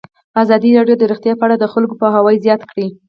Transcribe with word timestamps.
ازادي 0.43 0.69
راډیو 0.77 0.95
د 0.99 1.03
روغتیا 1.11 1.33
په 1.37 1.43
اړه 1.45 1.55
د 1.59 1.65
خلکو 1.73 1.93
پوهاوی 2.01 2.41
زیات 2.45 2.61
کړی. 2.71 2.87